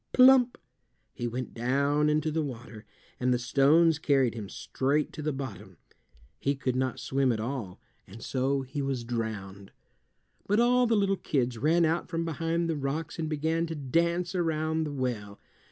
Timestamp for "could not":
6.55-6.99